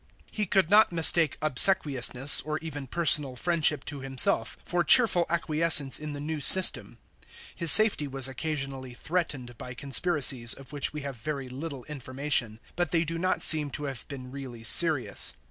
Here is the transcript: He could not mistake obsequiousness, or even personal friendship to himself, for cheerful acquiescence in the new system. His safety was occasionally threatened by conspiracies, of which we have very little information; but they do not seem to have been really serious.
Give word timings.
He 0.31 0.47
could 0.47 0.71
not 0.71 0.91
mistake 0.91 1.37
obsequiousness, 1.43 2.41
or 2.41 2.57
even 2.57 2.87
personal 2.87 3.35
friendship 3.35 3.85
to 3.85 3.99
himself, 3.99 4.57
for 4.65 4.83
cheerful 4.83 5.27
acquiescence 5.29 5.99
in 5.99 6.13
the 6.13 6.19
new 6.19 6.39
system. 6.41 6.97
His 7.53 7.71
safety 7.71 8.07
was 8.07 8.27
occasionally 8.27 8.95
threatened 8.95 9.59
by 9.59 9.75
conspiracies, 9.75 10.55
of 10.55 10.73
which 10.73 10.91
we 10.91 11.01
have 11.01 11.17
very 11.17 11.49
little 11.49 11.83
information; 11.83 12.59
but 12.75 12.89
they 12.89 13.03
do 13.03 13.19
not 13.19 13.43
seem 13.43 13.69
to 13.69 13.83
have 13.83 14.07
been 14.07 14.31
really 14.31 14.63
serious. 14.63 15.33